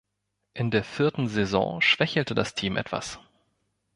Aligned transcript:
In 0.55 0.71
der 0.71 0.83
vierten 0.83 1.27
Saison 1.27 1.79
schwächelte 1.79 2.33
das 2.33 2.55
Team 2.55 2.75
etwas. 2.75 3.19